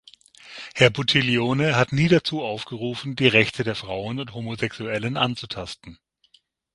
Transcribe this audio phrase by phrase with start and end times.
[0.73, 5.99] Herr Buttiglione hat nie dazu aufgerufen, die Rechte der Frauen und Homosexuellen anzutasten.